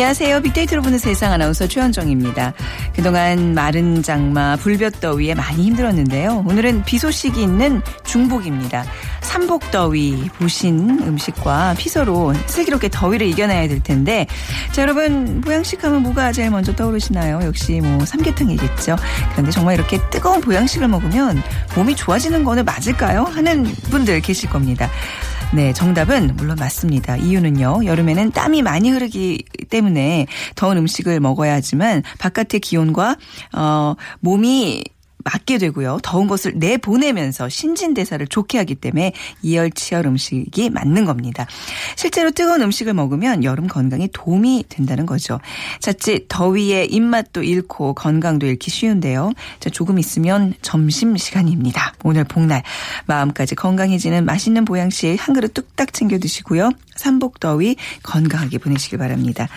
[0.00, 0.40] 안녕하세요.
[0.40, 2.54] 빅데이터로 보는 세상 아나운서 최현정입니다.
[2.94, 6.42] 그동안 마른 장마, 불볕더위에 많이 힘들었는데요.
[6.48, 8.86] 오늘은 비 소식이 있는 중복입니다.
[9.20, 14.26] 삼복더위, 보신 음식과 피서로 슬기롭게 더위를 이겨내야 될 텐데
[14.72, 17.40] 자 여러분 보양식 하면 뭐가 제일 먼저 떠오르시나요?
[17.42, 18.96] 역시 뭐 삼계탕이겠죠.
[19.32, 21.42] 그런데 정말 이렇게 뜨거운 보양식을 먹으면
[21.76, 23.24] 몸이 좋아지는 거는 맞을까요?
[23.24, 24.88] 하는 분들 계실 겁니다.
[25.52, 27.16] 네, 정답은 물론 맞습니다.
[27.16, 27.84] 이유는요.
[27.84, 33.16] 여름에는 땀이 많이 흐르기 때문에 더운 음식을 먹어야 하지만 바깥의 기온과
[33.56, 34.84] 어 몸이
[35.24, 35.98] 맞게 되고요.
[36.02, 41.46] 더운 것을 내보내면서 신진대사를 좋게 하기 때문에 이열치열 음식이 맞는 겁니다.
[41.96, 45.40] 실제로 뜨거운 음식을 먹으면 여름 건강에 도움이 된다는 거죠.
[45.80, 49.32] 자칫 더위에 입맛도 잃고 건강도 잃기 쉬운데요.
[49.60, 51.94] 자, 조금 있으면 점심 시간입니다.
[52.04, 52.62] 오늘 복날
[53.06, 56.70] 마음까지 건강해지는 맛있는 보양식 한 그릇 뚝딱 챙겨 드시고요.
[56.96, 59.48] 삼복더위 건강하게 보내시길 바랍니다.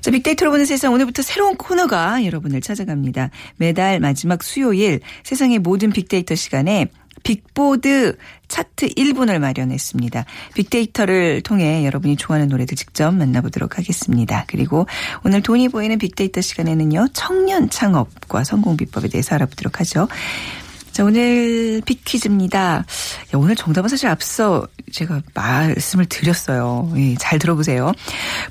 [0.00, 3.30] 자, 빅데이터로 보는 세상 오늘부터 새로운 코너가 여러분을 찾아갑니다.
[3.56, 6.86] 매달 마지막 수요일 세상의 모든 빅데이터 시간에
[7.22, 8.16] 빅보드
[8.48, 10.24] 차트 1분을 마련했습니다.
[10.54, 14.44] 빅데이터를 통해 여러분이 좋아하는 노래들 직접 만나보도록 하겠습니다.
[14.46, 14.86] 그리고
[15.22, 17.08] 오늘 돈이 보이는 빅데이터 시간에는요.
[17.12, 20.08] 청년 창업과 성공 비법에 대해서 알아보도록 하죠.
[20.92, 22.58] 자, 오늘 빅퀴즈입니다.
[22.60, 22.84] 야,
[23.34, 26.92] 오늘 정답은 사실 앞서 제가 말씀을 드렸어요.
[26.96, 27.92] 예, 잘 들어보세요.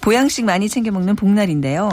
[0.02, 1.90] 보양식 많이 챙겨 먹는 복날인데요.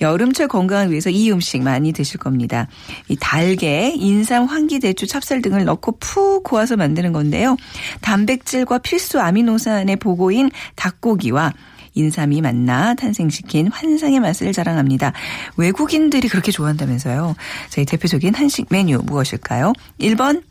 [0.00, 2.66] 여름철 건강을 위해서 이 음식 많이 드실 겁니다.
[3.08, 7.56] 이 달걀, 인삼, 황기, 대추, 찹쌀 등을 넣고 푹 고아서 만드는 건데요.
[8.00, 11.52] 단백질과 필수 아미노산의 보고인 닭고기와
[11.94, 15.12] 인삼이 만나 탄생시킨 환상의 맛을 자랑합니다.
[15.56, 17.34] 외국인들이 그렇게 좋아한다면서요.
[17.70, 19.72] 저희 대표적인 한식 메뉴 무엇일까요?
[20.00, 20.42] 1번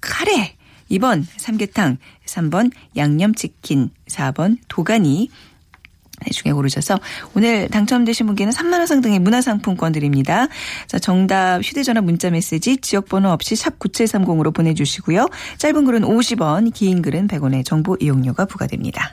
[0.00, 0.56] 카레,
[0.90, 5.30] 2번 삼계탕, 3번 양념치킨, 4번 도가니,
[6.24, 6.98] 네, 중에 고르셔서
[7.34, 10.48] 오늘 당첨되신 분께는 3만 원 상당의 문화상품권 드립니다.
[10.86, 15.28] 자, 정답 휴대전화 문자 메시지 지역번호 없이 샵 9730으로 보내주시고요.
[15.58, 19.12] 짧은 글은 50원, 긴 글은 100원의 정보 이용료가 부과됩니다.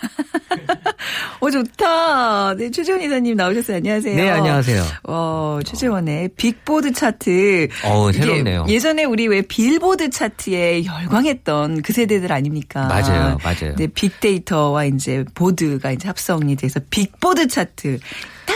[1.40, 2.54] 오, 좋다.
[2.54, 3.78] 네, 최재원 이사님 나오셨어요.
[3.78, 4.16] 안녕하세요.
[4.16, 4.82] 네, 안녕하세요.
[5.04, 7.68] 어, 최재원의 빅보드 차트.
[7.84, 8.66] 어, 새롭네요.
[8.68, 12.86] 예전에 우리 왜 빌보드 차트에 열광했던 그 세대들 아닙니까?
[12.86, 13.74] 맞아요, 맞아요.
[13.76, 17.98] 네, 빅데이터와 이제 보드가 이제 합성이 돼서 빅보드 차트.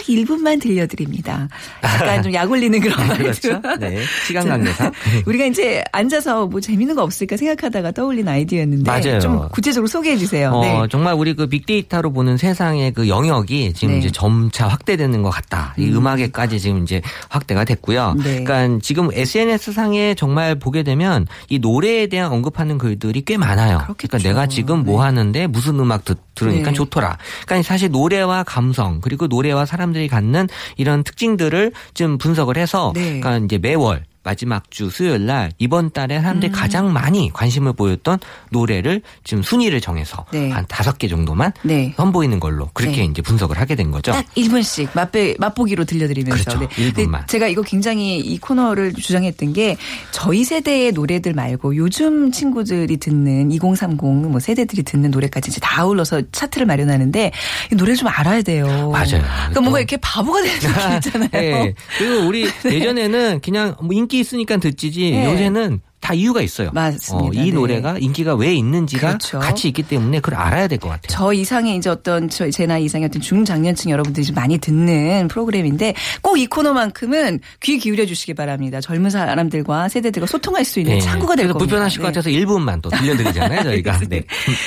[0.00, 1.48] 딱 1분만 들려드립니다.
[1.84, 3.60] 약간 좀 약 올리는 그런 말이죠.
[3.60, 3.78] 그렇죠.
[3.80, 4.02] 네.
[4.26, 4.92] 시간 관계상.
[5.26, 9.18] 우리가 이제 앉아서 뭐 재밌는 거 없을까 생각하다가 떠올린 아이디어였는데 맞아요.
[9.20, 10.50] 좀 구체적으로 소개해 주세요.
[10.52, 10.88] 어, 네.
[10.90, 13.98] 정말 우리 그 빅데이터로 보는 세상의 그 영역이 지금 네.
[13.98, 15.74] 이제 점차 확대되는 것 같다.
[15.78, 18.14] 이 음 악에까지 지금 이제 확대가 됐고요.
[18.22, 18.42] 네.
[18.44, 23.78] 그러니까 지금 SNS 상에 정말 보게 되면 이 노래에 대한 언급하는 글들이 꽤 많아요.
[23.84, 24.08] 그렇겠죠.
[24.08, 25.06] 그러니까 내가 지금 뭐 네.
[25.06, 26.74] 하는데 무슨 음악 듣, 들으니까 네.
[26.74, 27.18] 좋더라.
[27.44, 33.20] 그러니까 사실 노래와 감성 그리고 노래와 사람 들이 갖는 이런 특징들을 좀 분석을 해서 네.
[33.20, 36.52] 그러니까 이제 매월 마지막 주 수요일 날 이번 달에 사람들이 음.
[36.52, 38.18] 가장 많이 관심을 보였던
[38.50, 40.50] 노래를 지금 순위를 정해서 네.
[40.50, 41.94] 한 다섯 개 정도만 네.
[41.96, 43.04] 선보이는 걸로 그렇게 네.
[43.04, 44.12] 이제 분석을 하게 된 거죠.
[44.12, 46.44] 딱 1분씩 맛배, 맛보기로 들려드리면서.
[46.44, 46.58] 그렇죠.
[46.60, 46.68] 네.
[46.68, 47.12] 1분만.
[47.12, 49.76] 근데 제가 이거 굉장히 이 코너를 주장했던 게
[50.10, 56.22] 저희 세대의 노래들 말고 요즘 친구들이 듣는 2030 뭐 세대들이 듣는 노래까지 이제 다 아울러서
[56.32, 57.32] 차트를 마련하는데
[57.72, 58.90] 이 노래를 좀 알아야 돼요.
[58.90, 59.22] 맞아요.
[59.22, 61.28] 그러니까 뭔가 이렇게 바보가 되는 느낌 있잖아요.
[61.32, 61.74] 네.
[61.98, 65.24] 그리고 우리 예전에는 그냥 뭐 인기 있으니까 듣지지 네.
[65.24, 66.70] 요새는 다다 이유가 있어요.
[66.72, 67.40] 맞습니다.
[67.40, 67.52] 어, 이 네.
[67.52, 69.38] 노래가 인기가 왜 있는지가 그렇죠.
[69.38, 71.08] 같이 있기 때문에 그걸 알아야 될 것 같아요.
[71.08, 75.94] 저 이상의 이제 어떤 저, 제 나이 이상의 어떤 중장년층 여러분들이 좀 많이 듣는 프로그램인데
[76.22, 78.80] 꼭 이 코너만큼은 귀 기울여 주시기 바랍니다.
[78.80, 81.52] 젊은 사람들과 세대들과 소통할 수 있는 창구가 될 네.
[81.52, 81.58] 겁니다.
[81.58, 82.12] 불편하실 것 네.
[82.12, 83.98] 같아서 1분만 또 들려드리잖아요, 저희가.
[84.08, 84.22] 네.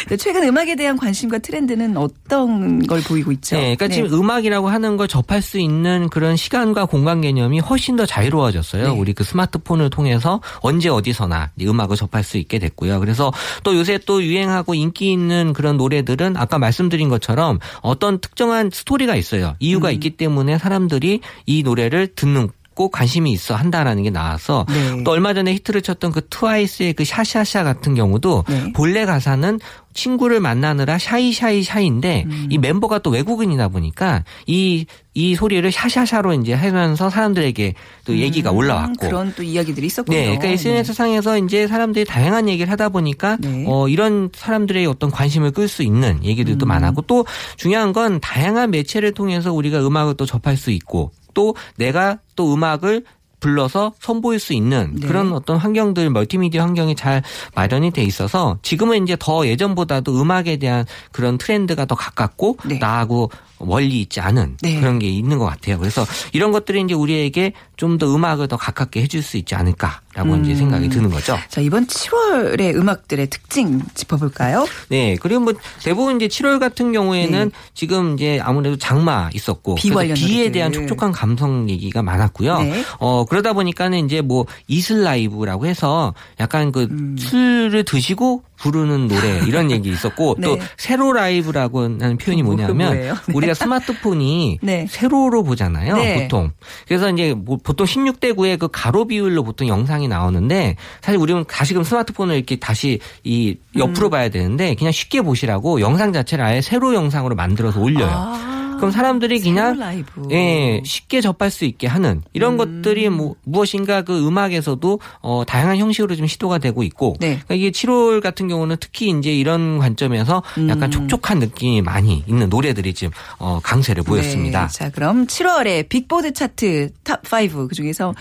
[0.10, 3.56] 네, 최근 음악에 대한 관심과 트렌드는 어떤 걸 보이고 있죠?
[3.56, 8.06] 네, 그러니까 지금 음악이라고 하는 걸 접할 수 있는 그런 시간과 공간 개념이 훨씬 더
[8.06, 8.84] 자유로워졌어요.
[8.84, 8.90] 네.
[8.90, 13.00] 우리 그 스마트폰을 통해서 언제 어디서 나 이제 음악을 접할 수 있게 됐고요.
[13.00, 13.32] 그래서
[13.64, 19.56] 또 요새 또 유행하고 인기 있는 그런 노래들은 아까 말씀드린 것처럼 어떤 특정한 스토리가 있어요.
[19.60, 19.94] 이유가 음.
[19.94, 25.04] 있기 때문에 사람들이 이 노래를 듣는 꼭 관심이 있어 한다라는 게 나와서 네.
[25.04, 28.74] 또 얼마 전에 히트를 쳤던 그 트와이스의 그 샤샤샤 같은 경우도 네.
[28.74, 29.60] 본래 가사는
[29.94, 32.48] 친구를 만나느라 샤이샤이 샤인데 음.
[32.50, 37.74] 이 멤버가 또 외국인이다 보니까 이, 이 소리를 샤샤샤로 이제 하면서 사람들에게
[38.06, 38.92] 또 얘기가 올라왔고.
[39.06, 40.18] 음, 그런 또 이야기들이 있었군요.
[40.18, 43.66] 네, 그러니까 SNS 상에서 이제 사람들이 다양한 얘기를 하다 보니까 네.
[43.68, 46.68] 어 이런 사람들의 어떤 관심을 끌 수 있는 얘기들도 음.
[46.68, 47.26] 많았고 또
[47.58, 53.04] 중요한 건 다양한 매체를 통해서 우리가 음악을 또 접할 수 있고 또 내가 또 음악을
[53.40, 55.06] 불러서 선보일 수 있는 네.
[55.06, 57.22] 그런 어떤 환경들 멀티미디어 환경이 잘
[57.56, 62.78] 마련이 돼 있어서 지금은 이제 더 예전보다도 음악에 대한 그런 트렌드가 더 가깝고 네.
[62.80, 64.80] 나하고 멀리 있지 않은 네.
[64.80, 65.78] 그런 게 있는 것 같아요.
[65.78, 70.34] 그래서 이런 것들이 이제 우리에게 좀 더 음악을 더 가깝게 해줄 수 있지 않을까 라고
[70.34, 70.44] 음.
[70.44, 71.38] 이제 생각이 드는 거죠.
[71.50, 74.66] 자, 이번 7월의 음악들의 특징 짚어볼까요?
[74.90, 75.18] 네.
[75.20, 77.58] 그리고 뭐 대부분 이제 7월 같은 경우에는 네.
[77.74, 80.52] 지금 이제 아무래도 장마 있었고 비 관련 비에.
[80.54, 82.60] 대한 촉촉한 감성 얘기가 많았고요.
[82.62, 82.84] 네.
[83.00, 87.16] 어 그러다 보니까는 이제 뭐 이슬 라이브라고 해서 약간 그 음.
[87.18, 90.48] 술을 드시고 부르는 노래 이런 얘기 있었고 네.
[90.48, 92.94] 또 세로 라이브라고 하는 표현이 뭐- 뭐냐면?
[92.98, 93.12] 네.
[93.34, 94.88] 우리가 스마트폰이 네.
[94.90, 95.98] 세로로 보잖아요.
[95.98, 96.24] 네.
[96.24, 96.52] 보통.
[96.88, 101.84] 그래서 이제 뭐 보통 16대 9의 그 가로 비율로 보통 영상이 나오는데 사실 우리는 다시금
[101.84, 103.80] 스마트폰을 이렇게 다시 이 음.
[103.80, 108.08] 옆으로 봐야 되는데 그냥 쉽게 보시라고 영상 자체를 아예 세로 영상으로 만들어서 올려요.
[108.10, 110.28] 아, 그럼 사람들이 그냥 라이브.
[110.32, 112.58] 예, 쉽게 접할 수 있게 하는 이런 음.
[112.58, 117.40] 것들이 뭐 무엇인가 그 음악에서도 어 다양한 형식으로 좀 시도가 되고 있고 네.
[117.46, 120.92] 그러니까 이게 7월 같은 경우는 특히 이제 이런 관점에서 약간 음.
[120.92, 124.68] 촉촉한 느낌이 많이 있는 노래들이 지금 어 강세를 보였습니다.
[124.68, 128.14] 네, 자, 그럼 7월의 빅보드 차트 탑 5 그 중에서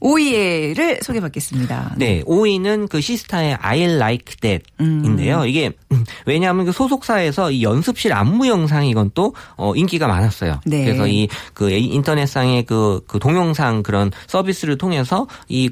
[0.00, 1.94] 5위를 소개받겠습니다.
[1.96, 4.34] 네, 5위는 그 시스타의 I Like
[4.80, 5.02] 음.
[5.02, 5.44] That인데요.
[5.46, 10.60] 이게 음, 왜냐하면 그 소속사에서 이 연습실 안무 영상이 이건 또 어, 인기가 많았어요.
[10.66, 10.84] 네.
[10.84, 15.70] 그래서 이 그 인터넷상의 그, 그 동영상 그런 서비스를 통해서 이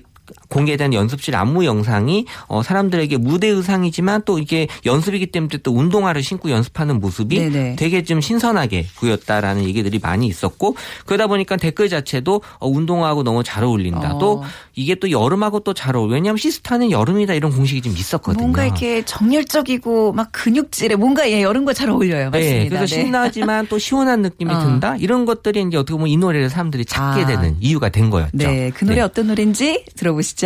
[0.49, 6.51] 공개된 연습실 안무 영상이 어 사람들에게 무대 의상이지만 또 이게 연습이기 때문에 또 운동화를 신고
[6.51, 7.77] 연습하는 모습이 네네.
[7.77, 13.65] 되게 좀 신선하게 보였다라는 얘기들이 많이 있었고 그러다 보니까 댓글 자체도 어 운동화하고 너무 잘
[13.65, 14.15] 어울린다.
[14.15, 14.19] 어.
[14.19, 16.15] 또 이게 또 여름하고 또 잘 어울려.
[16.15, 18.41] 왜냐하면 시스타는 여름이다 이런 공식이 좀 있었거든요.
[18.43, 22.31] 뭔가 이렇게 정열적이고 막 근육질에 뭔가 예, 여름과 잘 어울려요.
[22.31, 22.59] 맞습니다.
[22.63, 24.59] 네, 그래서 신나지만 또 시원한 느낌이 어.
[24.61, 24.97] 든다.
[24.97, 27.27] 이런 것들이 이제 어떻게 보면 이 노래를 사람들이 찾게 아.
[27.27, 28.31] 되는 이유가 된 거였죠.
[28.33, 30.38] 네, 그 노래 어떤 노래인지 들어보시죠.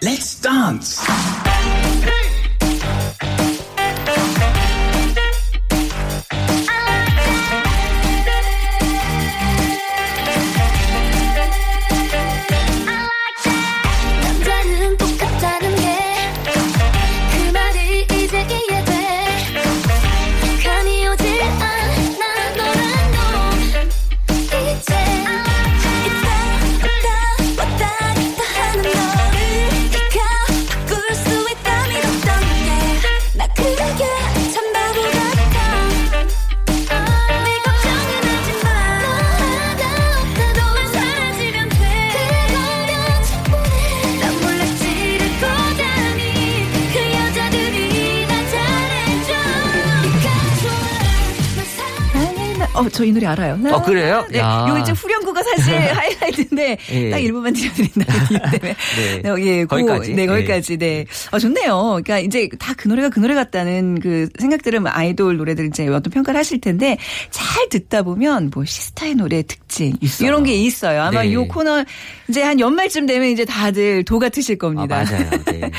[0.00, 0.98] Let's dance.
[0.98, 1.27] 남자는
[53.18, 53.58] 노래 알아요.
[53.72, 54.26] 어, 그래요?
[54.30, 54.38] 네.
[54.38, 54.66] 야.
[54.68, 57.10] 요 이제 후렴구가 사실 하이라이트인데 예.
[57.10, 58.74] 딱 1부만 들려드린다기 때문에.
[58.96, 59.22] 네.
[59.22, 60.14] 네, 예, 그, 거기까지.
[60.14, 60.76] 네, 거기까지.
[60.78, 61.04] 네.
[61.30, 62.00] 어, 좋네요.
[62.02, 66.38] 그러니까 이제 다 그 노래가 그 노래 같다는 그 생각들은 아이돌 노래들 이제 어떤 평가를
[66.38, 66.96] 하실 텐데
[67.30, 70.28] 잘 듣다 보면 뭐 시스타의 노래 특징 있어요.
[70.28, 71.02] 이런 게 있어요.
[71.02, 71.32] 아마 네.
[71.32, 71.84] 요 코너
[72.28, 75.04] 이제 한 연말쯤 되면 이제 다들 도가 트실 아, 겁니다.
[75.04, 75.28] 맞아요.
[75.46, 75.70] 네.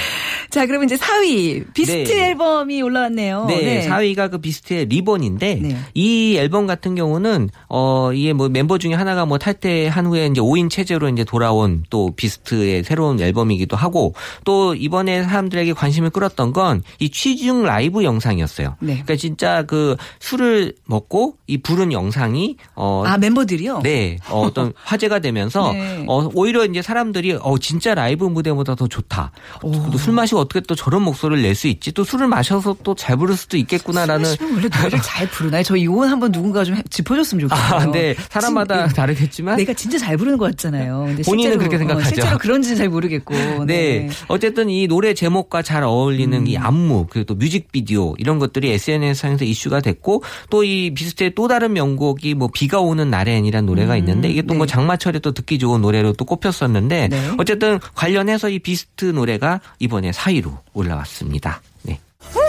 [0.49, 2.27] 자, 그러면 이제 4위 비스트 네.
[2.27, 3.45] 앨범이 올라왔네요.
[3.47, 5.77] 네, 4위가 그 비스트의 리본인데 네.
[5.93, 7.28] 이 앨범 같은 경우는
[7.69, 12.11] 어 이게 뭐 멤버 중에 하나가 뭐 탈퇴한 후에 이제 5인 체제로 이제 돌아온 또
[12.15, 18.75] 비스트의 새로운 앨범이기도 하고 또 이번에 사람들에게 관심을 끌었던 건 이 취중 라이브 영상이었어요.
[18.79, 18.93] 네.
[18.93, 23.81] 그러니까 진짜 그 술을 먹고 이 부른 영상이 어 아, 멤버들이요?
[23.83, 26.05] 네, 어, 어떤 화제가 되면서 네.
[26.07, 29.31] 어, 오히려 이제 사람들이 어 진짜 라이브 무대보다 더 좋다.
[29.61, 31.91] 또 술 마시 고 어떻게 또 저런 목소리를 낼 수 있지?
[31.91, 34.29] 또 술을 마셔서 또 잘 부를 수도 있겠구나라는.
[34.41, 35.63] 원래 노래를 잘 부르나요?
[35.63, 37.79] 저 이건 한번 누군가 좀 해- 짚어줬으면 좋겠어요.
[37.79, 39.57] 아, 네, 사람마다 진- 다르겠지만.
[39.57, 41.05] 내가 진짜 잘 부르는 것 같잖아요.
[41.07, 42.05] 근데 본인은 실제로, 그렇게 생각하죠.
[42.05, 43.33] 어, 실제로 그런지는 잘 모르겠고.
[43.65, 44.07] 네.
[44.07, 44.09] 네.
[44.27, 46.47] 어쨌든 이 노래 제목과 잘 어울리는 음.
[46.47, 51.73] 이 안무, 그리고 또 뮤직비디오 이런 것들이 SNS상에서 이슈가 됐고 또 이 비스트의 또 다른
[51.73, 54.71] 명곡이 뭐 비가 오는 날엔이라는 노래가 있는데 이게 또뭐 네.
[54.71, 57.29] 장마철에 또 듣기 좋은 노래로 또 꼽혔었는데 네.
[57.39, 61.61] 어쨌든 관련해서 이 비스트 노래가 이번에 4위로 올라왔습니다.
[61.83, 61.99] 네.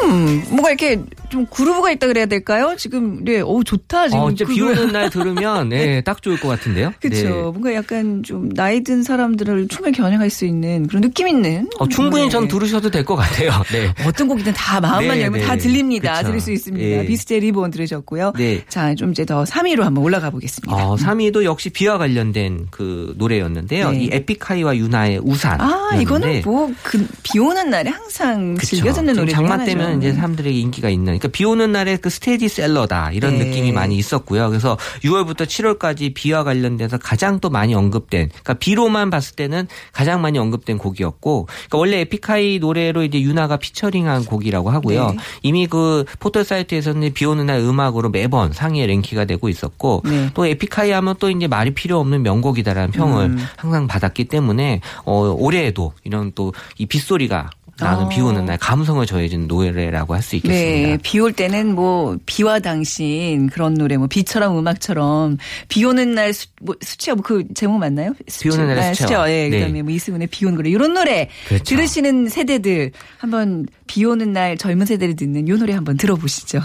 [0.05, 2.75] 음, 뭔가 이렇게 좀 그루브가 있다 그래야 될까요?
[2.77, 4.09] 지금, 네, 오, 좋다.
[4.09, 4.21] 지금.
[4.25, 6.93] 어, 비 오는 날 들으면 네, 딱 좋을 것 같은데요.
[7.01, 7.15] 그쵸.
[7.23, 7.31] 네.
[7.31, 11.69] 뭔가 약간 좀 나이 든 사람들을 춤에 겨냥할 수 있는 그런 느낌 있는.
[11.79, 12.31] 어, 충분히 네.
[12.31, 13.51] 전 들으셔도 될 것 같아요.
[13.73, 13.93] 네.
[14.07, 15.47] 어떤 곡이든 다 마음만 네, 열면 네.
[15.47, 16.15] 다 들립니다.
[16.17, 16.27] 그쵸.
[16.27, 16.85] 들을 수 있습니다.
[16.87, 17.07] 예.
[17.07, 18.33] 비스제 리본 들으셨고요.
[18.37, 18.63] 네.
[18.69, 20.75] 자, 좀 이제 더 3위로 한번 올라가 보겠습니다.
[20.75, 23.93] 어, 3위도 역시 비와 관련된 그 노래였는데요.
[23.93, 23.99] 네.
[24.05, 25.61] 이 에픽하이와 유나의 우산.
[25.61, 30.13] 아, 이거는 뭐, 그, 비 오는 날에 항상 즐겨 듣는 노래 중에 장마 때면 이제
[30.13, 31.05] 사람들에게 인기가 있는.
[31.05, 33.45] 그러니까 비 오는 날에 그 스테디셀러다 이런 네.
[33.45, 34.49] 느낌이 많이 있었고요.
[34.49, 38.29] 그래서 6월부터 7월까지 비와 관련돼서 가장 또 많이 언급된.
[38.29, 41.47] 그러니까 비로만 봤을 때는 가장 많이 언급된 곡이었고.
[41.47, 45.11] 그러니까 원래 에픽하이 노래로 이제 유나가 피처링한 곡이라고 하고요.
[45.11, 45.17] 네.
[45.43, 50.31] 이미 그 포털 사이트에서는 비 오는 날 음악으로 매번 상위에 랭크가 되고 있었고 네.
[50.35, 53.39] 또 에픽하이 하면 또 이제 말이 필요 없는 명곡이다라는 평을 음.
[53.57, 58.09] 항상 받았기 때문에 어 올해에도 이런 또 이 빗소리가 나는 어.
[58.09, 61.03] 비 오는 날 감성을 더해준 노래라고 할수 네, 있겠습니다.
[61.03, 66.75] 비올 때는 뭐 비와 당신 그런 노래, 뭐 비처럼 음악처럼 비 오는 날 수, 뭐
[66.81, 68.15] 수채화 뭐그 제목 맞나요?
[68.41, 69.31] 비 오는 날의 아, 수채화.
[69.31, 69.59] 예, 네.
[69.59, 71.65] 그다음에 뭐 이승훈의 비 오는 노래 이런 노래 그렇죠.
[71.65, 76.61] 들으시는 세대들 한번 비 오는 날 젊은 세대를 듣는 이 노래 한번 들어보시죠.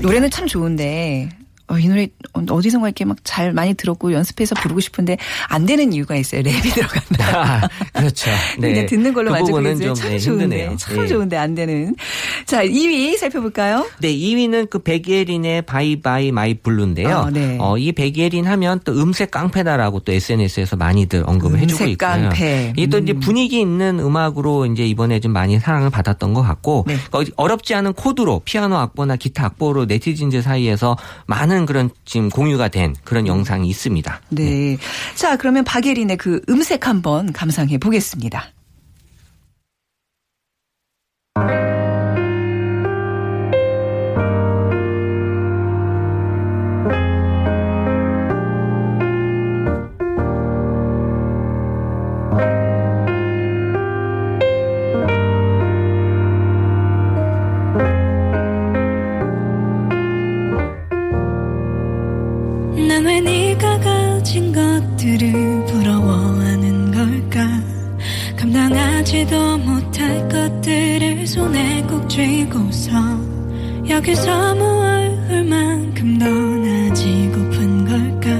[0.00, 1.28] 노래는 참 좋은데.
[1.72, 5.16] 어, 이 노래 어디선가 이렇게 막 잘 많이 들었고 연습해서 부르고 싶은데
[5.48, 6.42] 안 되는 이유가 있어요.
[6.42, 7.68] 랩이 들어간다.
[7.94, 8.30] 그렇죠.
[8.60, 10.76] 그냥 듣는 걸로 그 만족해서 좀참 네, 좋은데 힘드네요.
[10.76, 11.06] 참 네.
[11.06, 11.96] 좋은데 안 되는.
[12.44, 13.86] 자 2위 살펴볼까요?
[14.00, 17.16] 네, 2위는 그 백예린의 Bye bye my blue인데요.
[17.16, 17.56] 아, 네.
[17.60, 21.96] 어, 이 백예린 하면 또 음색 깡패다라고 또 SNS에서 많이들 언급을 해주고 있고요.
[21.96, 22.72] 깡패.
[22.76, 26.96] 이게 또 이제 분위기 있는 음악으로 이제 이번에 좀 많이 사랑을 받았던 것 같고 네.
[27.12, 32.94] 어, 어렵지 않은 코드로 피아노 악보나 기타 악보로 네티즌들 사이에서 많은 그런 지금 공유가 된
[33.04, 34.20] 그런 영상이 있습니다.
[34.30, 34.76] 네.
[35.14, 38.52] 자, 그러면 박예린의 그 음색 한번 감상해 보겠습니다.
[65.12, 67.46] 것들을 부러워하는 걸까?
[68.36, 72.90] 감당하지도 못할 것들을 손에 꼭 쥐고서
[73.88, 78.30] 여기서 무얼 얼만큼 더 나지고픈 걸까?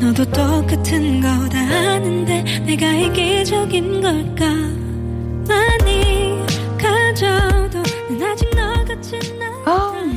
[0.00, 4.69] 너도 똑같은 거다 아는데 내가 이기적인 걸까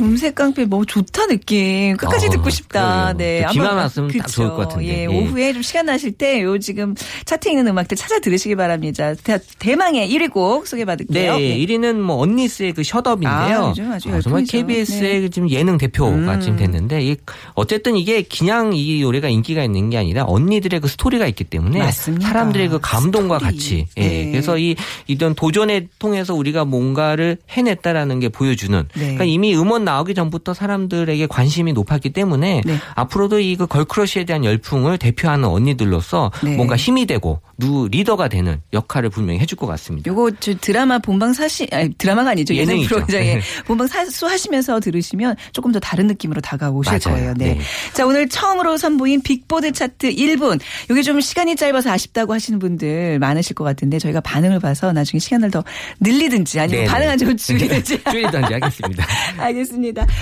[0.01, 1.95] 음색 깡패 뭐 좋다 느낌.
[1.97, 3.13] 끝까지 어, 듣고 싶다.
[3.15, 3.41] 그래요.
[3.41, 3.45] 네.
[3.47, 4.31] 또 비만 왔으면 딱 그쵸.
[4.43, 4.87] 좋을 것 같은데.
[4.87, 5.05] 예, 예.
[5.05, 6.95] 오후에 좀 시간 나실 때 요 지금
[7.25, 9.13] 차트에 있는 음악들 찾아 들으시기 바랍니다.
[9.59, 11.37] 대, 망의 1위 곡 소개받을게요.
[11.37, 13.29] 네, 1위는 뭐 언니스의 그 Shut Up인데요.
[13.29, 14.43] 아, 아주 어, 정말.
[14.45, 15.29] KBS의 네.
[15.29, 16.39] 지금 예능 대표가 음.
[16.41, 17.15] 지금 됐는데 이
[17.53, 22.27] 어쨌든 이게 그냥 이 노래가 인기가 있는 게 아니라 언니들의 그 스토리가 있기 때문에 맞습니다.
[22.27, 23.51] 사람들의 그 감동과 스토리.
[23.55, 24.01] 같이 예.
[24.01, 24.31] 네.
[24.31, 24.75] 그래서 이
[25.07, 28.99] 이런 도전에 통해서 우리가 뭔가를 해냈다라는 게 보여주는 네.
[28.99, 32.77] 그러니까 이미 음원 나오기 전부터 사람들에게 관심이 높았기 때문에 네.
[32.95, 36.55] 앞으로도 이 그 걸크러쉬에 대한 열풍을 대표하는 언니들로서 네.
[36.55, 40.09] 뭔가 힘이 되고 누 리더가 되는 역할을 분명히 해줄 것 같습니다.
[40.09, 42.81] 요거 저 드라마 본방 사시 아니 드라마가 아니죠 예능.
[42.85, 43.41] 프로그램에 네.
[43.65, 47.17] 본방 사수 하시면서 들으시면 조금 더 다른 느낌으로 다가오실 맞아요.
[47.17, 47.33] 거예요.
[47.37, 47.53] 네.
[47.53, 47.59] 네.
[47.93, 50.59] 자 오늘 처음으로 선보인 빅보드 차트 1분.
[50.89, 55.51] 이게 좀 시간이 짧아서 아쉽다고 하시는 분들 많으실 것 같은데 저희가 반응을 봐서 나중에 시간을
[55.51, 55.63] 더
[55.99, 56.91] 늘리든지 아니면 네네.
[56.91, 58.03] 반응 안 좋으면 줄이든지.
[58.03, 59.05] 줄이든지 하겠습니다.
[59.37, 59.72] 알겠습니다.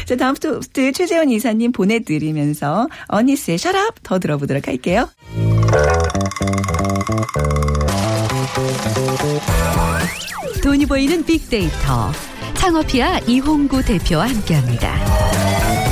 [0.05, 5.09] 자 다음 토스트 최재원 이사님 보내드리면서 언니쓰의 Shut Up 더 들어보도록 할게요.
[10.91, 12.11] 보이는 빅데이터
[12.55, 15.90] 창업피아 이홍구 대표와 함께합니다.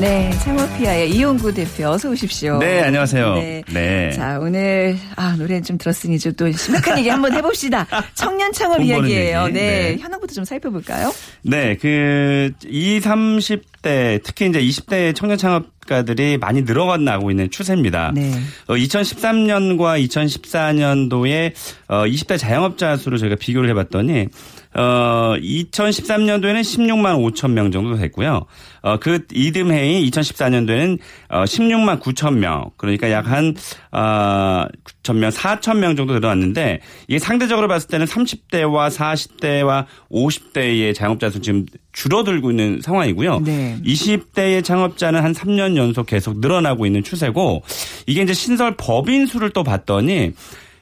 [0.00, 2.56] 네, 창업피아의 이용구 대표 어서 오십시오.
[2.58, 3.34] 네, 안녕하세요.
[3.34, 3.62] 네.
[3.70, 4.10] 네.
[4.12, 7.86] 자, 오늘 아 노래 좀 들었으니 이제 또 심각한 얘기 한번 해봅시다.
[8.14, 9.44] 청년 창업 이야기예요.
[9.48, 9.52] 얘기.
[9.52, 9.60] 네.
[9.60, 9.98] 네.
[9.98, 11.12] 현황부터 좀 살펴볼까요?
[11.42, 18.12] 네, 그, 20, 30대, 특히 이제 20대 청년 창업 가들이 많이 늘어나고 있는 추세입니다.
[18.14, 18.32] 네.
[18.68, 21.52] 어, 2013년과 2014년도에
[21.88, 24.28] 어, 20대 자영업자 수를 저희가 비교를 해봤더니
[24.74, 28.46] 어, 2013년도에는 16만 5천 명 정도 됐고요.
[28.82, 30.98] 어, 그 이듬해인 2014년도에는
[31.28, 32.70] 어, 16만 9천 명.
[32.76, 33.54] 그러니까 약 한,
[33.90, 34.64] 어,
[35.02, 41.40] 9천 명, 4천 명 정도 늘어났는데 이게 상대적으로 봤을 때는 30대와 40대와 50대의 자영업자 수
[41.40, 43.40] 지금 줄어들고 있는 상황이고요.
[43.40, 43.76] 네.
[43.84, 47.62] 20대의 창업자는 한 3년 연속 계속 늘어나고 있는 추세고
[48.06, 50.32] 이게 이제 신설 법인 수를 또 봤더니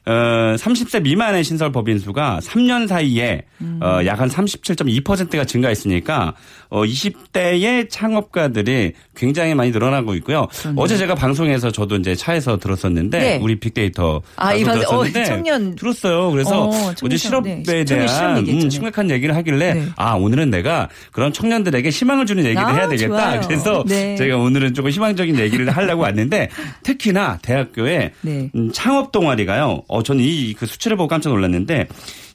[0.05, 0.11] 어,
[0.57, 3.43] 30세 미만의 신설 법인 수가 3년 사이에
[3.81, 6.33] 어, 약 한 37.2%가 증가했으니까
[6.69, 10.47] 어, 20대의 창업가들이 굉장히 많이 늘어나고 있고요.
[10.75, 13.39] 어제 제가 방송에서 저도 이제 차에서 들었었는데 네.
[13.41, 15.75] 우리 빅데이터 아, 이런- 들었었는데 어, 청년.
[15.75, 16.31] 들었어요.
[16.31, 17.85] 그래서 어, 청년 어제 실업에 네.
[17.85, 18.37] 실업 대한.
[18.47, 19.85] 음, 심각한 얘기를 하길래 네.
[19.95, 23.07] 아 오늘은 내가 그런 청년들에게 희망을 주는 얘기를 아, 해야 되겠다.
[23.07, 23.41] 좋아요.
[23.47, 24.15] 그래서 네.
[24.15, 26.49] 제가 오늘은 조금 희망적인 얘기를 하려고 왔는데
[26.83, 28.49] 특히나 대학교에 네.
[28.55, 29.83] 음, 창업 동아리가요.
[29.99, 31.87] 어, 저는 이 그 수치를 보고 깜짝 놀랐는데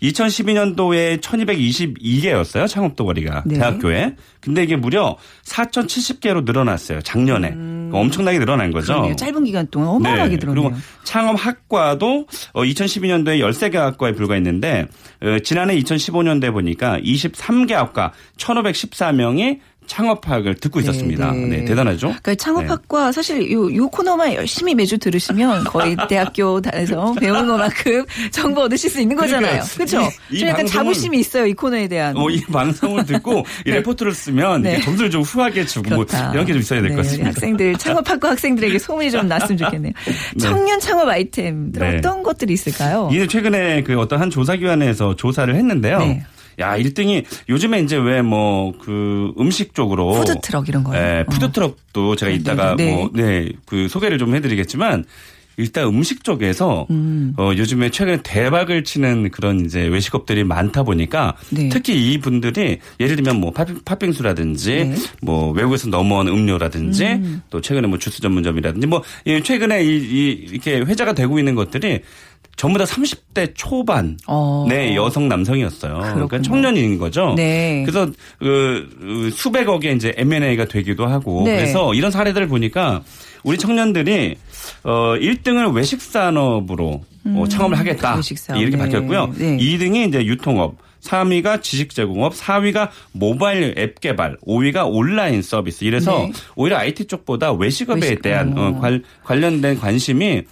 [0.02, 2.68] 2012년도에 1222개였어요.
[2.68, 3.56] 창업 동아리가 네.
[3.58, 4.14] 대학교에.
[4.40, 7.00] 근데 이게 무려 4,070개로 늘어났어요.
[7.00, 7.50] 작년에.
[7.50, 8.92] 그러니까 엄청나게 늘어난 거죠.
[8.92, 8.96] 음.
[8.98, 9.16] 그러네요.
[9.16, 10.62] 짧은 기간 동안 어마어마하게 들어네요.
[10.70, 14.86] 그리고 창업 학과도 2012년도에 13개 학과에 불과했는데
[15.22, 21.32] 어, 지난해 2015년도에 보니까 23개 학과 1,514명이 창업학을 듣고 있었습니다.
[21.32, 21.46] 네.
[21.58, 22.08] 네, 대단하죠?
[22.08, 28.62] 그러니까 창업학과 사실 요, 요 코너만 열심히 매주 들으시면 거의 대학교 다에서 배우는 것만큼 정보
[28.62, 29.62] 얻으실 수 있는 거잖아요.
[29.74, 30.00] 그렇죠?
[30.30, 31.46] 이- 이 좀 약간 방송을- 자부심이 있어요.
[31.46, 32.16] 이 코너에 대한.
[32.16, 34.80] 어, 이 방송을 듣고 이 레포트를 쓰면 네.
[34.80, 36.04] 점수를 좀 후하게 주고 뭐.
[36.32, 37.28] 이런 게 좀 있어야 될것 네, 같습니다.
[37.30, 39.92] 학생들 창업학과 학생들에게 소문이 좀 났으면 좋겠네요.
[40.40, 41.96] 청년 창업 아이템들 네.
[41.98, 43.08] 어떤 것들이 있을까요?
[43.12, 45.98] 이게 최근에 그 어떤 한 조사기관에서 조사를 했는데요.
[46.56, 46.64] 네.
[46.64, 51.00] 야, 1등이 요즘에 이제 왜 뭐 그 음식 쪽으로 푸드 트럭 이런 거요.
[51.00, 51.24] 네, 어.
[51.30, 52.94] 푸드 트럭도 제가 네, 이따가 네, 네.
[52.94, 55.04] 뭐 네, 그 소개를 좀 해 드리겠지만
[55.56, 57.32] 일단 음식 쪽에서 음.
[57.36, 61.68] 어, 요즘에 최근에 대박을 치는 그런 이제 외식업들이 많다 보니까 네.
[61.68, 64.94] 특히 이 분들이 예를 들면 뭐 팥빙, 팥빙수라든지 네.
[65.22, 67.42] 뭐 외국에서 넘어온 음료라든지 음.
[67.50, 72.00] 또 최근에 뭐 주스 전문점이라든지 뭐이 최근에 이, 이 이렇게 회자가 되고 있는 것들이
[72.56, 74.66] 전부 다 30대 초반 어.
[74.68, 75.94] 네 여성 남성이었어요.
[75.94, 76.42] 그러니까 그렇군요.
[76.42, 77.34] 청년인 거죠.
[77.36, 77.82] 네.
[77.84, 81.56] 그래서 그 어, 수백억의 이제 M&A가 되기도 하고 네.
[81.56, 83.02] 그래서 이런 사례들을 보니까
[83.42, 84.36] 우리 청년들이
[84.84, 88.60] 어 1등을 외식 산업으로 어, 창업을 하겠다 외식 사업.
[88.60, 88.82] 이렇게 네.
[88.82, 89.34] 바뀌었고요.
[89.36, 89.56] 네.
[89.56, 90.76] 2등이 이제 유통업.
[91.04, 95.84] 3위가 지식 제공업, 4위가 모바일 앱 개발, 5위가 온라인 서비스.
[95.84, 96.32] 이래서 네.
[96.56, 98.68] 오히려 IT 쪽보다 외식업에 외식, 대한 어.
[98.68, 100.44] 어, 관, 관련된 관심이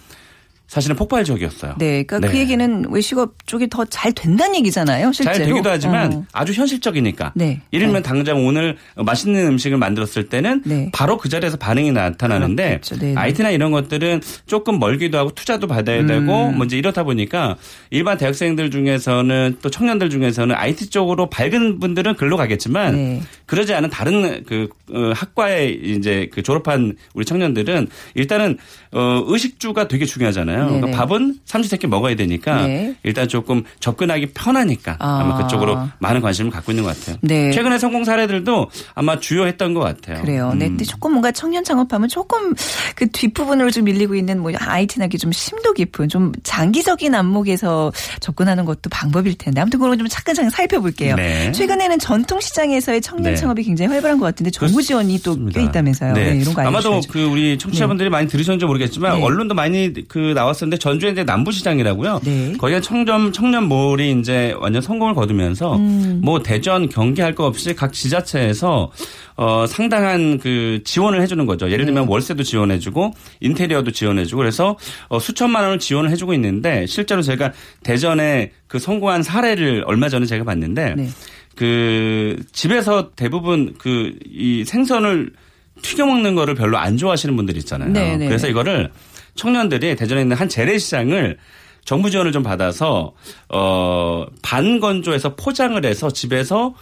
[0.73, 1.75] 사실은 폭발적이었어요.
[1.77, 2.41] 네, 그러니까 그 네.
[2.41, 5.11] 얘기는 외식업 쪽이 더 잘 된다는 얘기잖아요.
[5.11, 5.37] 실제로.
[5.37, 6.25] 잘 되기도 하지만 어.
[6.31, 7.33] 아주 현실적이니까.
[7.35, 7.61] 네.
[7.73, 10.89] 예를 들면 당장 오늘 맛있는 음식을 만들었을 때는 네.
[10.91, 12.81] 바로 그 자리에서 반응이 나타나는데.
[12.81, 13.13] 네, 네.
[13.15, 16.07] IT나 이런 것들은 조금 멀기도 하고 투자도 받아야 음.
[16.07, 17.55] 되고 뭐 이제 이렇다 보니까
[17.91, 23.21] 일반 대학생들 중에서는 또 청년들 중에서는 IT 쪽으로 밝은 분들은 글로 가겠지만 네.
[23.45, 28.57] 그러지 않은 다른 그 어, 학과에 이제 그 졸업한 우리 청년들은 일단은
[28.91, 30.62] 어 의식주가 되게 중요하잖아요.
[30.65, 30.79] 네네.
[30.79, 32.95] 그러니까 밥은 삼시세끼 먹어야 되니까 네.
[33.03, 35.19] 일단 조금 접근하기 편하니까 아.
[35.19, 35.23] 아.
[35.23, 37.17] 마 그쪽으로 많은 관심을 갖고 있는 것 같아요.
[37.21, 37.51] 네.
[37.51, 40.21] 최근에 성공 사례들도 아마 주요했던 것 같아요.
[40.21, 40.53] 그래요.
[40.55, 40.71] 네, 음.
[40.71, 42.53] 근데 조금 뭔가 청년 창업하면 조금
[42.95, 48.89] 그 뒷부분으로 좀 밀리고 있는 뭐 IT나 좀 심도 깊은 좀 장기적인 안목에서 접근하는 것도
[48.89, 51.15] 방법일 텐데 아무튼 그런 좀 차근차근 살펴볼게요.
[51.15, 51.51] 네.
[51.51, 53.35] 최근에는 전통 시장에서의 청년 네.
[53.35, 55.33] 창업이 굉장히 활발한 것 같은데 정부 지원이 또.
[55.53, 56.13] 꽤 있다면서요.
[56.13, 56.37] 네.
[56.41, 57.01] 이런 거 아마도.
[57.09, 59.23] 그 우리 청취자분들이 많이 들으셨는지 모르겠지만 네.
[59.23, 62.21] 언론도 많이 그 나왔었는데 전주에 이제 남부시장이라고요.
[62.23, 62.53] 네.
[62.57, 66.21] 거기가 청점 청년몰이 이제 완전 성공을 거두면서 음.
[66.23, 68.91] 뭐 대전 경기 할 거 없이 각 지자체에서
[69.37, 71.65] 어 상당한 그 지원을 해주는 거죠.
[71.67, 71.85] 예를 네.
[71.85, 74.77] 들면 월세도 지원해주고 인테리어도 지원해주고 그래서
[75.09, 77.51] 어 수천만 원을 지원을 해주고 있는데 실제로 제가
[77.81, 81.09] 대전에 그 성공한 사례를 얼마 전에 제가 봤는데 네.
[81.55, 85.31] 그 집에서 대부분 그 이 생선을
[85.81, 87.89] 튀겨 먹는 거를 별로 안 좋아하시는 분들 있잖아요.
[87.91, 88.27] 네, 네.
[88.27, 88.91] 그래서 이거를
[89.35, 91.37] 청년들이 대전에 있는 한 재래시장을
[91.85, 93.13] 정부 지원을 좀 받아서
[93.49, 96.73] 어 반건조해서 포장을 해서 집에서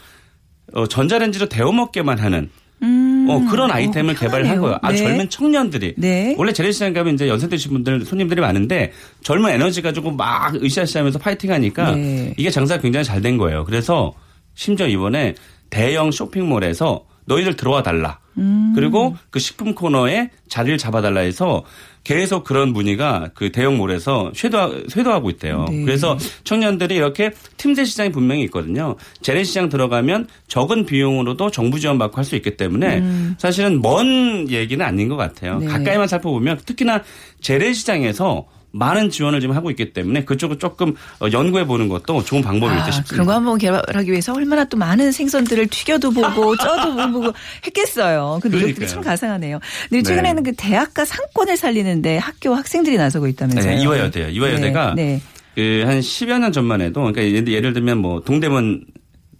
[0.74, 2.50] 어 전자레인지로 데워 먹게만 하는
[2.84, 4.62] 어, 그런 아이템을 어, 개발을 한 편하네요.
[4.62, 4.80] 거예요.
[4.82, 4.98] 아 네.
[4.98, 6.36] 젊은 청년들이 네.
[6.38, 8.92] 원래 재래시장 가면 이제 연세 드신 분들 손님들이 많은데
[9.24, 12.34] 젊은 에너지 가지고 막 으쌰으쌰 하면서 파이팅 하니까 네.
[12.38, 13.66] 이게 장사가 굉장히 잘 된 거예요.
[13.66, 14.14] 그래서
[14.56, 15.36] 심지어 이번에
[15.70, 18.20] 대형 쇼핑몰에서 너희들 들어와 달라.
[18.38, 18.74] 음.
[18.76, 21.64] 그리고 그 식품 코너에 자리를 잡아달라 해서
[22.04, 25.66] 계속 그런 문의가 그 대형몰에서 쇄도, 쇄도하고 있대요.
[25.70, 25.84] 네.
[25.86, 28.96] 그래서 청년들이 이렇게 틈새 시장이 분명히 있거든요.
[29.22, 33.04] 재래시장 들어가면 적은 비용으로도 정부 지원 받고 할 수 있기 때문에
[33.38, 35.56] 사실은 먼 얘기는 아닌 것 같아요.
[35.56, 35.60] 음.
[35.60, 35.68] 네.
[35.68, 37.04] 가까이만 살펴보면 특히나
[37.42, 42.88] 재래시장에서 많은 지원을 지금 하고 있기 때문에 그쪽을 조금 어, 연구해 보는 것도 좋은 방법이겠다
[42.88, 43.14] 아, 싶습니다.
[43.14, 47.34] 그런 거 한번 개발하기 위해서 얼마나 또 많은 생선들을 튀겨도 보고 쪄도 보고
[47.66, 48.40] 했겠어요.
[48.42, 48.88] 그 노력들이 그러니까요.
[48.88, 49.60] 참 가상하네요.
[49.90, 53.76] 근데 최근에는 그 대학가 상권을 살리는데 학교 학생들이 나서고 있다면서요.
[53.76, 54.30] 네, 이화여대요.
[54.30, 55.22] 이화여대가 네,
[55.56, 55.82] 네.
[55.84, 58.86] 그한 10여 년 전만 해도 그러니까 예를, 예를 들면 뭐 동대문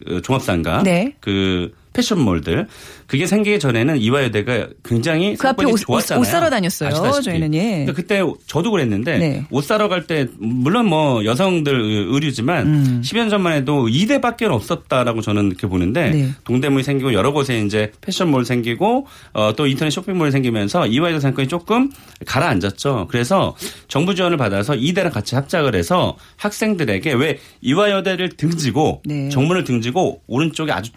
[0.08, 1.16] 어, 종합상가 네.
[1.20, 2.68] 그 패션몰들
[3.08, 6.22] 그게 생기기 전에는 이화여대가 굉장히 그 앞에 옷, 좋았잖아요.
[6.22, 6.90] 옷 사러 다녔어요.
[6.90, 7.26] 아시다시피.
[7.26, 7.62] 저희는 예.
[7.86, 9.46] 그러니까 그때 저도 그랬는데 네.
[9.52, 13.02] 옷 사러 갈 때 물론 뭐 여성들 의류지만 음.
[13.04, 16.30] 10여 년 전만 해도 2대밖에 없었다라고 저는 이렇게 보는데 네.
[16.44, 21.92] 동대문이 생기고 여러 곳에 이제 패션몰 생기고 어, 또 인터넷 쇼핑몰이 생기면서 이화여대 상권이 조금
[22.26, 23.08] 가라앉았죠.
[23.12, 23.56] 그래서
[23.88, 29.30] 정부 지원을 받아서 2대랑 같이 합작을 해서 학생들에게 왜 이화여대를 등지고 네.
[29.30, 30.92] 정문을 등지고 오른쪽에 아주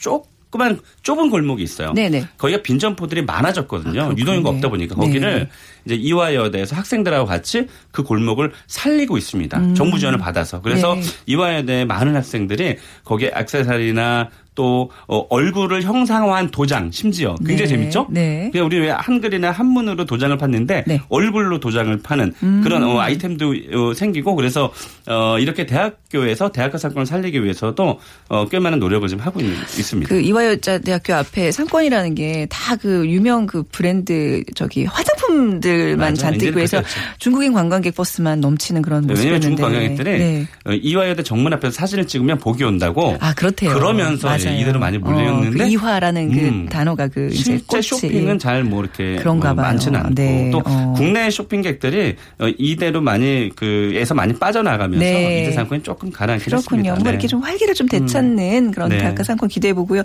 [0.54, 1.92] 조그만 좁은 골목이 있어요.
[1.92, 2.28] 네네.
[2.38, 4.02] 거기가 빈점포들이 많아졌거든요.
[4.02, 4.14] 아.
[4.16, 5.48] 유동인구가 없다 보니까 거기를 네.
[5.84, 9.74] 이제 이화여대에서 학생들하고 같이 그 골목을 살리고 있습니다.
[9.74, 10.62] 정부 지원을 받아서.
[10.62, 11.00] 그래서 음.
[11.00, 11.06] 네.
[11.26, 17.66] 이화여대 많은 학생들이 거기에 액세서리나 또 어, 얼굴을 형상화한 도장 심지어 굉장히 네.
[17.66, 18.06] 재밌죠?
[18.10, 18.48] 네.
[18.52, 20.94] 그냥 우리 왜 한글이나 한문으로 도장을 팠는데 네.
[20.94, 20.98] 음.
[21.08, 24.72] 얼굴로 도장을 파는 그런 어, 아이템도 어, 생기고 그래서
[25.08, 29.46] 어, 이렇게 대학교에서 대학교 상권을 살리기 위해서도 어, 꽤 많은 노력을 지금 하고 있,
[29.78, 30.08] 있습니다.
[30.08, 36.14] 그 이화여자 대학교 앞에 상권이라는 게 다 그 유명 그 브랜드 저기 화장품들만 맞아요.
[36.14, 36.94] 잔뜩 구해서 그렇죠.
[37.18, 39.24] 중국인 관광객 버스만 넘치는 그런 네, 모습이었는데.
[39.24, 40.46] 왜냐면 중국 관광객들이 네.
[40.66, 43.16] 어, 이화여대 정문 앞에서 사진을 찍으면 복이 온다고.
[43.20, 43.72] 아 그렇대요.
[43.74, 44.38] 그러면서 맞아요.
[44.52, 46.66] 이제 이대로 많이 어, 몰려있는데 그 이화라는 그 음.
[46.68, 49.72] 단어가 그 실제 꽃이 쇼핑은 잘 뭐 이렇게 그런가 뭐 봐요.
[49.72, 50.50] 많지는 않고 네.
[50.50, 50.94] 또 어.
[50.96, 55.42] 국내 쇼핑객들이 어, 이대로 많이 그에서 많이 빠져나가면서 네.
[55.42, 56.78] 이대 상권이 조금 가라앉긴 그렇군요.
[56.78, 56.94] 했습니다.
[56.94, 57.10] 뭐 네.
[57.10, 58.98] 이렇게 좀 활기를 좀 되찾는 그런 네.
[58.98, 60.02] 대학가 상권 기대해 보고요.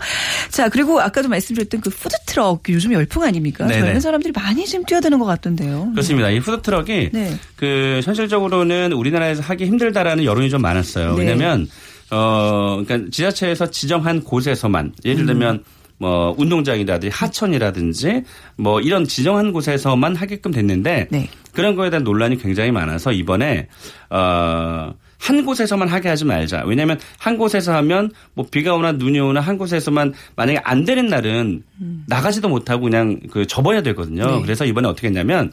[0.49, 3.65] 자 그리고 아까도 말씀드렸던 그 푸드 트럭 요즘 열풍 아닙니까?
[3.65, 3.79] 네네.
[3.81, 5.89] 젊은 사람들이 많이 지금 뛰어드는 것 같던데요.
[5.93, 6.29] 그렇습니다.
[6.29, 7.33] 이 푸드 트럭이 네.
[7.55, 11.15] 그 현실적으로는 우리나라에서 하기 힘들다라는 여론이 좀 많았어요.
[11.15, 11.19] 네.
[11.21, 11.67] 왜냐하면
[12.11, 15.63] 어 그러니까 지자체에서 지정한 곳에서만 예를 들면
[15.99, 18.23] 뭐 운동장이라든지 하천이라든지
[18.55, 21.29] 뭐 이런 지정한 곳에서만 하게끔 됐는데 네.
[21.51, 23.67] 그런 거에 대한 논란이 굉장히 많아서 이번에
[24.09, 24.93] 어.
[25.19, 26.63] 한 곳에서만 하게 하지 말자.
[26.65, 31.63] 왜냐하면 한 곳에서 하면 뭐 비가 오나 눈이 오나 한 곳에서만 만약에 안 되는 날은
[32.07, 34.25] 나가지도 못하고 그냥 그 접어야 되거든요.
[34.25, 34.41] 네.
[34.41, 35.51] 그래서 이번에 어떻게 했냐면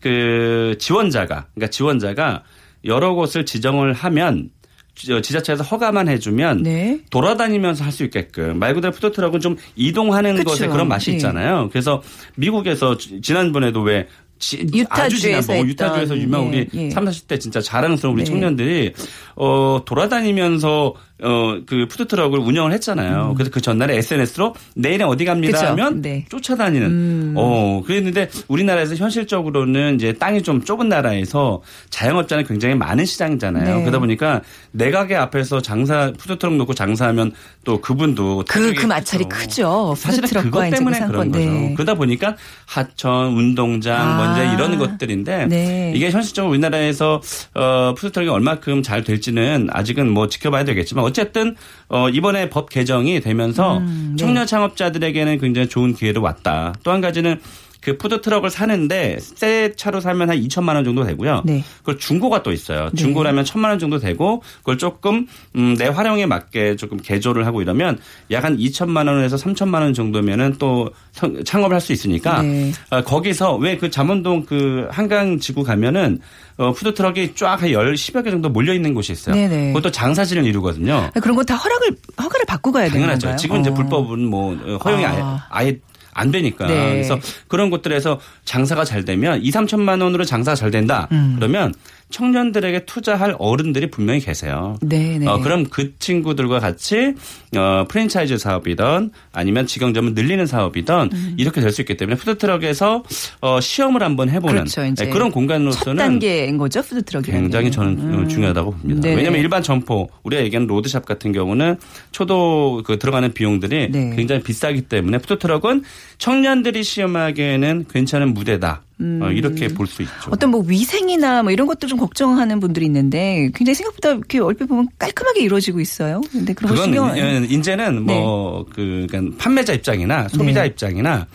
[0.00, 2.42] 그 지원자가 그러니까 지원자가
[2.84, 4.50] 여러 곳을 지정을 하면
[4.96, 6.98] 지- 지자체에서 허가만 해주면 네.
[7.10, 10.50] 돌아다니면서 할 수 있게끔 말 그대로 푸드트럭은 좀 이동하는 그쵸.
[10.50, 11.14] 것에 그런 맛이 예.
[11.14, 11.68] 있잖아요.
[11.70, 12.02] 그래서
[12.34, 16.90] 미국에서 지- 지난번에도 왜 지- 아주 지난 유타주에서 뭐 했던, 유타주에서 유명 우리 예, 예.
[16.90, 18.30] 3, 40대 진짜 자랑스러운 우리 네.
[18.30, 18.92] 청년들이
[19.36, 23.34] 어 돌아다니면서 어 그 푸드트럭을 운영을 했잖아요.
[23.34, 25.60] 그래서 그 전날에 SNS로 내일은 어디 갑니다 음.
[25.60, 25.66] 그쵸.
[25.66, 26.24] 하면 네.
[26.30, 27.34] 쫓아다니는 음.
[27.36, 33.76] 어 그랬는데 우리나라에서 현실적으로는 이제 땅이 좀 좁은 나라에서 자영업자는 굉장히 많은 시장이잖아요.
[33.76, 33.80] 네.
[33.82, 37.32] 그러다 보니까 내 가게 앞에서 장사 푸드트럭 놓고 장사하면
[37.64, 39.94] 또 그분도 그, 그 마찰이 크죠.
[39.96, 40.98] 사실은 그것 때문에.
[41.06, 41.44] 그런 거죠.
[41.44, 41.74] 네.
[41.74, 44.16] 그러다 보니까 하천, 운동장, 아.
[44.16, 45.92] 뭐 이제 이런 것들인데 네.
[45.94, 47.20] 이게 현실적으로 우리나라에서
[47.54, 51.56] 어, 푸드트럭이 얼마큼 잘 될지는 아직은 뭐 지켜봐야 되겠지만 어쨌든
[51.88, 54.16] 어, 이번에 법 개정이 되면서 음, 네.
[54.16, 56.74] 청년 창업자들에게는 굉장히 좋은 기회로 왔다.
[56.82, 57.40] 또 한 가지는
[57.86, 61.42] 그 푸드 트럭을 사는데 새 차로 사면 한 2천만 원 정도 되고요.
[61.44, 61.62] 네.
[61.78, 62.90] 그걸 중고가 또 있어요.
[62.92, 62.96] 네.
[63.00, 68.00] 중고라면 천만 원 정도 되고 그걸 조금 음, 내 활용에 맞게 조금 개조를 하고 이러면
[68.32, 72.72] 약 한 2천만 원에서 3천만 원 정도면은 또 성- 창업을 할 수 있으니까 네.
[72.90, 76.18] 어, 거기서 왜 그 잠원동 그 한강 지구 가면은
[76.56, 79.34] 어, 푸드트럭이 쫙한 10, 10여 개 정도 몰려 있는 곳이 있어요.
[79.36, 79.68] 네네.
[79.68, 81.10] 그것도 장사진을 이루거든요.
[81.22, 83.26] 그런 거 다 허락을 허가를 받고 가야 되는 당연하죠.
[83.28, 83.36] 건가요?
[83.38, 83.74] 지금 이제 어.
[83.74, 85.46] 불법은 뭐 허용이 아.
[85.50, 85.78] 아예, 아예
[86.16, 86.66] 안 되니까.
[86.66, 86.92] 네.
[86.92, 91.08] 그래서 그런 곳들에서 장사가 잘 되면 2, 3천만 원으로 장사가 잘 된다.
[91.12, 91.34] 음.
[91.36, 91.74] 그러면
[92.10, 94.76] 청년들에게 투자할 어른들이 분명히 계세요.
[94.80, 95.26] 네, 네.
[95.26, 97.14] 어, 그럼 그 친구들과 같이
[97.56, 103.02] 어, 프랜차이즈 사업이든 아니면 직영점을 늘리는 사업이든 이렇게 될 수 있기 때문에 푸드트럭에서
[103.42, 107.30] 어, 시험을 한번 해보는 그렇죠, 네, 그런 첫 공간으로서는 단계인 거죠, 푸드트럭이.
[107.30, 109.00] 굉장히 저는 중요하다고 봅니다.
[109.02, 109.16] 네네.
[109.16, 111.76] 왜냐하면 일반 점포 우리가 얘기하는 로드샵 같은 경우는
[112.12, 114.12] 초도 그 들어가는 비용들이 네.
[114.16, 115.82] 굉장히 비싸기 때문에 푸드트럭은
[116.18, 118.82] 청년들이 시험하기에는 괜찮은 무대다.
[118.98, 120.12] 어, 이렇게 볼 수 있죠.
[120.28, 120.32] 음.
[120.32, 124.88] 어떤 뭐 위생이나 뭐 이런 것도 좀 걱정하는 분들이 있는데 굉장히 생각보다 이렇게 얼핏 보면
[124.98, 126.22] 깔끔하게 이루어지고 있어요.
[126.32, 130.68] 근데 그런 거 그건 신경 안 예, 이제는 뭐그 그러니까 판매자 입장이나 소비자 네.
[130.68, 131.26] 입장이나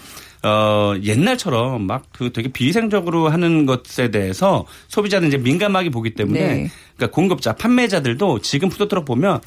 [0.43, 6.69] 어 옛날처럼 막 그 되게 비위생적으로 하는 것에 대해서 소비자는 이제 민감하게 보기 때문에 네.
[6.97, 9.39] 그러니까 공급자 판매자들도 지금 푸드트럭 보면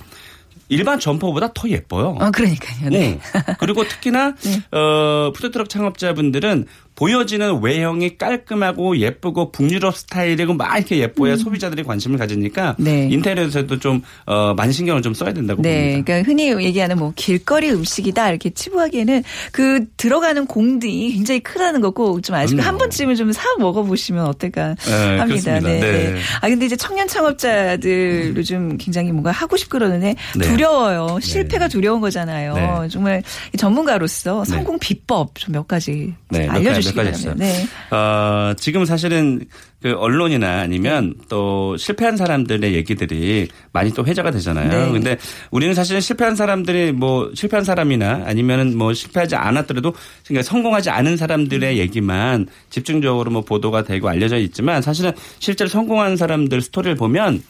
[0.68, 2.16] 일반 점포보다 더 예뻐요.
[2.20, 2.88] 아, 그러니까요.
[2.90, 2.98] 네.
[2.98, 3.20] 네.
[3.58, 4.34] 그리고 특히나
[4.72, 12.76] 어 푸드트럭 창업자분들은 보여지는 외형이 깔끔하고 예쁘고 북유럽 스타일이고 막 이렇게 예뻐야 소비자들이 관심을 가지니까
[12.78, 12.84] 음.
[12.84, 13.08] 네.
[13.10, 16.04] 인테리어에서도 좀 어, 많이 신경을 좀 써야 된다고 네, 봅니다.
[16.04, 22.36] 그러니까 흔히 얘기하는 뭐 길거리 음식이다 이렇게 치부하기에는 그 들어가는 공들이 굉장히 크다는 거고 좀
[22.36, 22.68] 아시고 그럼요.
[22.68, 25.58] 한 번쯤은 좀 사 먹어 보시면 어떨까 네, 합니다.
[25.58, 25.68] 그렇습니다.
[25.68, 26.14] 네.
[26.40, 30.46] 아 근데 이제 청년 창업자들로 좀 굉장히 뭔가 하고 싶고 그러는데 네.
[30.46, 31.18] 두려워요.
[31.20, 32.54] 실패가 두려운 거잖아요.
[32.82, 32.88] 네.
[32.88, 33.22] 정말
[33.58, 37.20] 전문가로서 성공 비법 좀 몇 가지 네, 가지, 몇 가지.
[37.20, 37.34] 있어요.
[37.36, 37.66] 네.
[37.90, 39.44] 어, 지금 사실은
[39.82, 44.68] 그 언론이나 아니면 또 실패한 사람들의 얘기들이 많이 또 회자가 되잖아요.
[44.68, 44.92] 네.
[44.92, 45.16] 근데
[45.50, 49.92] 우리는 사실은 실패한 사람들이 뭐 실패한 사람이나 아니면은 뭐 실패하지 않았더라도
[50.24, 56.62] 그러니까 성공하지 않은 사람들의 얘기만 집중적으로 뭐 보도가 되고 알려져 있지만 사실은 실제로 성공한 사람들
[56.62, 57.42] 스토리를 보면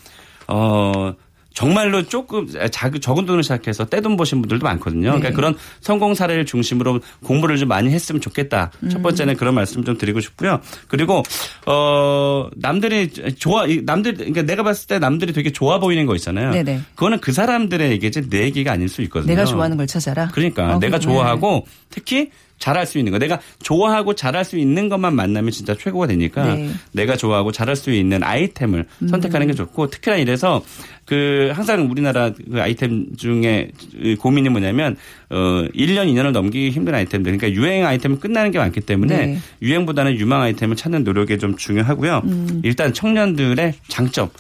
[0.49, 1.15] 어
[1.55, 5.13] 정말로 조금 작, 적은 돈을 시작해서 떼돈 버신 분들도 많거든요.
[5.13, 5.19] 네.
[5.19, 8.73] 그러니까 그런 성공 사례를 중심으로 공부를 좀 많이 했으면 좋겠다.
[8.91, 10.61] 첫 번째는 그런 말씀 좀 드리고 싶고요.
[10.89, 11.23] 그리고
[11.67, 16.51] 어 남들이 좋아 이 남들 그러니까 내가 봤을 때 남들이 되게 좋아 보이는 거 있잖아요.
[16.51, 16.81] 네네.
[16.97, 19.33] 그거는 그 사람들의 얘기지 내 얘기가 아닐 수 있거든요.
[19.33, 20.29] 내가 좋아하는 걸 찾아라.
[20.33, 20.99] 그러니까 어, 내가 그렇구나.
[20.99, 23.19] 좋아하고 특히 잘할 수 있는 거.
[23.19, 26.63] 내가 좋아하고 잘할 수 있는 것만 만나면 진짜 최고가 되니까 네.
[26.63, 26.75] 음.
[26.93, 30.63] 내가 좋아하고 잘할 수 있는 아이템을 선택하는 게 좋고 특히나 이래서
[31.05, 33.71] 그 항상 우리나라 그 아이템 중에
[34.19, 34.97] 고민이 뭐냐면
[35.29, 39.39] 어 1년 2년을 넘기기 힘든 아이템들 그러니까 유행 아이템은 끝나는 게 많기 때문에 네.
[39.61, 42.23] 유행보다는 유망 아이템을 찾는 노력이 좀 중요하고요.
[42.25, 42.61] 음.
[42.65, 44.31] 일단 청년들의 장점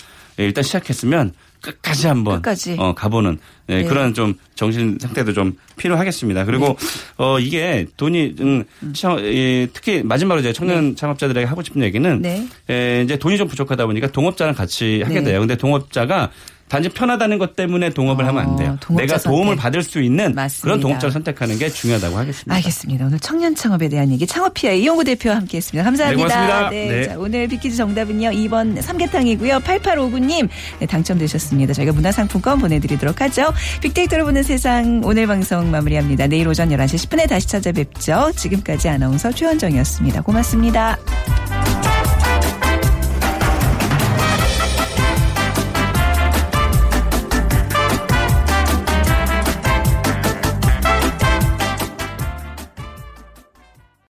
[0.41, 1.33] 예, 일단 시작했으면
[1.65, 2.77] 끝까지 한번 끝까지.
[2.79, 3.39] 어, 가보는
[3.71, 3.85] 예, 네.
[3.85, 6.45] 그런 좀 정신 상태도 좀 필요하겠습니다.
[6.45, 6.77] 그리고
[7.17, 12.47] 어 이게 돈이 음, 청- 이, 특히 마지막으로 이제 청년 창업자들에게 하고 싶은 얘기는 네.
[12.69, 15.25] 에, 이제 돈이 좀 부족하다 보니까 동업자랑 같이 하게 네.
[15.31, 15.41] 돼요.
[15.41, 16.31] 근데 동업자가
[16.69, 18.77] 단지 편하다는 것 때문에 동업을 어, 하면 안 돼요.
[18.81, 19.63] 동업자 내가 도움을 선택.
[19.63, 20.65] 받을 수 있는 맞습니다.
[20.65, 22.55] 그런 동업자를 선택하는 게 중요하다고 하겠습니다.
[22.55, 23.07] 알겠습니다.
[23.07, 25.85] 오늘 청년 창업에 대한 얘기 창업피아 이용구 대표와 함께했습니다.
[25.85, 26.71] 감사합니다.
[26.71, 26.87] 네.
[26.87, 27.05] 네, 네.
[27.09, 29.61] 자, 오늘 비키즈 정답은요 2번 삼계탕이고요.
[29.61, 30.49] 8859님
[30.81, 31.73] 네, 당첨되셨습니다.
[31.75, 33.53] 저희가 문화상품권 보내드리도록 하죠.
[33.83, 36.27] 빅데이터로 보는 세상 오늘 방송 마무리합니다.
[36.27, 38.33] 내일 오전 11시 10분에 다시 찾아뵙죠.
[38.37, 40.23] 지금까지 아나운서 최원정이었습니다.
[40.23, 40.99] 고맙습니다.